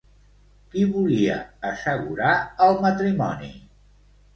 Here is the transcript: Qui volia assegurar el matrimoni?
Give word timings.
Qui 0.71 0.85
volia 0.93 1.37
assegurar 1.73 2.35
el 2.69 2.85
matrimoni? 2.91 3.57